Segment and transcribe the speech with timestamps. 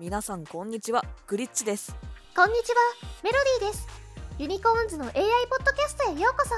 [0.00, 1.04] 皆さんこんにちは。
[1.26, 1.94] グリッチです。
[2.34, 2.76] こんにちは。
[3.22, 3.86] メロディーです。
[4.38, 6.48] ユニコーンズの AI ポッドキャストへようこ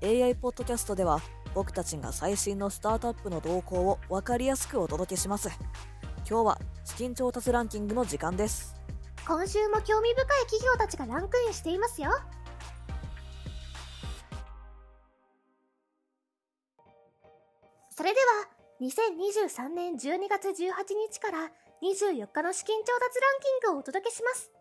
[0.00, 0.24] そ。
[0.24, 1.20] AI ポッドキャストでは
[1.52, 5.50] 僕たちが最新のスタートアップの動向を分かりやすくお届けします。
[6.26, 8.74] 今日は資金調達ランキングの時間です。
[9.26, 12.10] 今週も興味深い企業たちがランクインしていますよ。
[17.90, 20.54] それでは2023年12月18
[21.12, 21.50] 日から
[21.82, 24.52] 24日の資金調達ランキングをお届けします。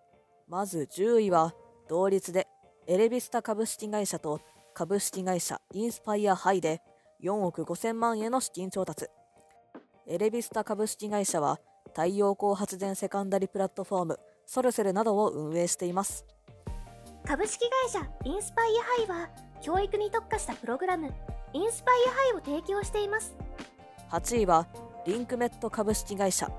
[0.47, 1.53] まず10位は
[1.87, 2.47] 同率で
[2.87, 4.41] エレビスタ株式会社と
[4.73, 6.81] 株式会社インスパイアハイで
[7.23, 9.05] 4億5000万円の資金調達。
[10.07, 16.25] エレビスタ株式会社は太陽光発電セカンダリプラットフォームソルセルなどを運営しています。
[17.23, 19.29] 株式会社インスパイアハイは
[19.61, 21.13] 教育に特化したプログラム
[21.53, 23.35] インスパイアハイを提供しています。
[24.09, 24.67] 8位は
[25.05, 26.51] リンクメット株式会社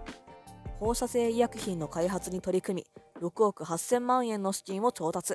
[0.82, 5.34] 放射性医薬品の開発に取り組み6億8000万円の資金を調達。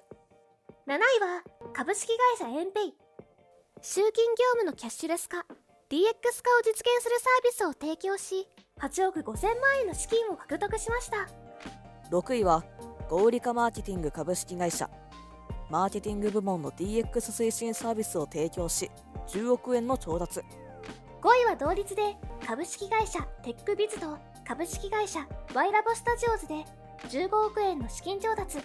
[0.86, 2.94] 7位は株式会社エンペイ。
[3.82, 8.46] 集金業務のキャッシュレス化 DX 化を実現するサービスを提供し
[8.82, 11.30] 8億5000万円の資金を獲得しました。
[12.12, 12.66] 6位は
[13.10, 14.90] ゴーリカマーケティング株式会社。
[15.70, 18.92] マーケティング部門の DX 推進サービスを提供し
[19.30, 20.42] 10億円の調達。
[20.42, 20.44] 5
[21.44, 24.18] 位は同率で株式会社テックビズと
[24.48, 26.64] 株式会社ワイラボスタジオズで
[27.10, 28.60] 15億円の資金調達。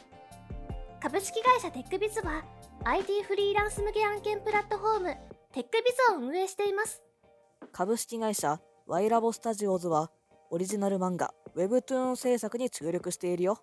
[1.01, 2.45] 株式会社テックビズは
[2.85, 5.17] IT フリーランス向け案件プラットフォーム
[5.53, 7.03] テックビズを運営しています。
[7.73, 10.13] 株式会社ワイラボスタジオズは
[10.51, 13.59] オリジナル漫画 Webtoon 制作に注力しているよ。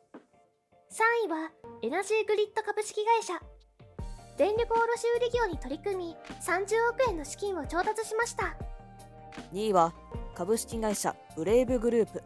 [0.92, 1.52] 3位は
[1.83, 3.39] エナジーグリッド株式会社。
[4.38, 8.58] 電力卸売業に取り組み30億円の資金を調達しました。
[9.54, 9.94] 2位は
[10.40, 12.23] 株式会社ブレイブグループ。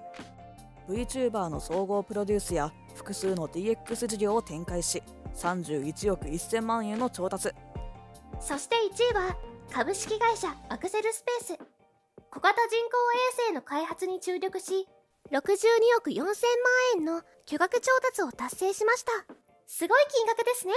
[0.87, 5.01] VTuber の総合プロデュースや複数の DX 事業を展開し
[5.35, 7.49] 31億1000万円の調達。
[8.39, 9.35] そして1位は
[9.71, 11.59] 株式会社アクセルスペース。
[12.29, 14.87] 小型人工衛星の開発に注力し
[15.31, 15.39] 62
[15.97, 16.27] 億4000万
[16.97, 19.11] 円の巨額調達を達成しました。
[19.65, 20.73] すごい金額ですね。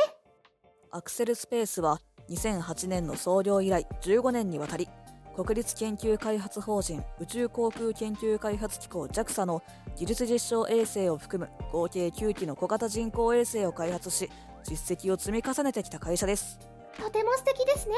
[0.91, 4.89] アクセルスペースは2008年の創業以来15年にわたり
[5.37, 9.63] 国立研究開発法人宇宙航空研究開発機構 JAXA の
[9.95, 14.31] 技術実証衛星を含む合計9機の小型人工衛星を開発し
[14.65, 16.59] 実績を積み重ねてきた会社です。
[16.99, 17.95] とても素敵ですね。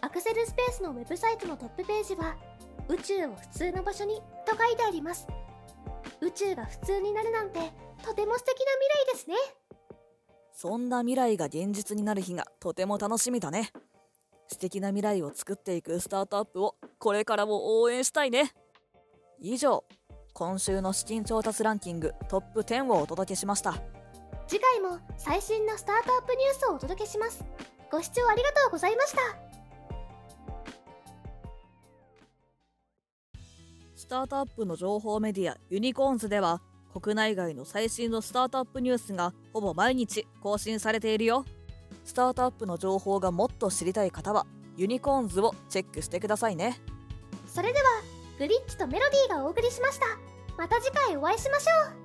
[0.00, 2.34] アクセルスペースのウェブサイトのトップページは
[2.88, 5.28] 宇宙を普通の場所にと書いてあります。
[6.20, 7.60] 宇宙が普通になるなんて
[8.04, 8.72] とても素敵な
[9.12, 9.36] 未来ですね。
[10.52, 13.70] そんな未来が現実になる日がとても楽しみだね
[14.48, 18.52] 素敵な未来を作っていくスタートアップをこれからも応援したいね。
[19.40, 19.84] 以上
[20.32, 23.74] 今週の資金調達ランキングトップ10をお届けしました。
[24.46, 27.44] 次回も最新のスタートアップニュースをお届けします。
[27.90, 29.18] ご視聴ありがとうございました。
[33.96, 36.60] スタートアップの情報メディアユニコーンズでは
[37.00, 41.44] 国内外の最新のスタートアップニュースがほぼ毎日更新されているよ
[42.04, 46.80] スタートアップの情報がもっと知りたい方はユニコーンズをチェックしてくださいね。
[47.46, 47.84] それでは
[48.38, 50.06] グリッチとメロディーがお送りしました。
[50.56, 52.03] また次回お会いしましょう。